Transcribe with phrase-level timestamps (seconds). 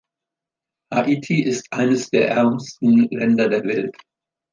[0.91, 3.95] Haiti ist eines der ärmsten Länder der Welt.